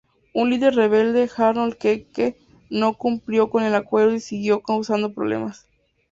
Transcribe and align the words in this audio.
Un 0.33 0.49
líder 0.49 0.73
rebelde, 0.73 1.29
Harold 1.37 1.75
Keke, 1.77 2.35
no 2.71 2.97
cumplió 2.97 3.51
con 3.51 3.61
el 3.65 3.75
acuerdo 3.75 4.15
y 4.15 4.19
siguió 4.19 4.63
causando 4.63 5.13
problemas. 5.13 5.67